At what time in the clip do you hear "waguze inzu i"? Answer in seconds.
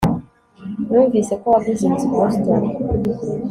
1.53-2.11